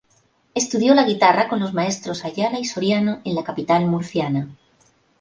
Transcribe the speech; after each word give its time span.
Estudió 0.55 0.95
la 0.95 1.03
guitarra 1.03 1.47
con 1.47 1.59
los 1.59 1.73
maestros 1.75 2.25
Ayala 2.25 2.57
y 2.57 2.65
Soriano 2.65 3.21
en 3.23 3.35
la 3.35 3.43
capital 3.43 3.85
murciana. 3.85 4.49